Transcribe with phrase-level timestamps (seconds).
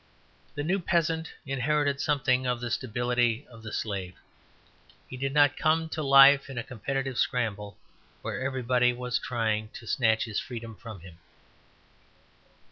[0.55, 4.15] The new peasant inherited something of the stability of the slave.
[5.07, 7.77] He did not come to life in a competitive scramble
[8.23, 11.19] where everybody was trying to snatch his freedom from him.